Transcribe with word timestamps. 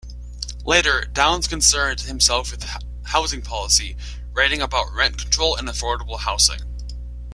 Later, 0.65 1.01
Downs 1.05 1.47
concerned 1.47 2.01
himself 2.01 2.49
with 2.49 2.67
housing 3.09 3.43
policy, 3.43 3.95
writing 4.33 4.59
about 4.59 4.91
rent 4.91 5.19
control 5.19 5.55
and 5.55 5.67
affordable 5.67 6.21
housing. 6.21 6.61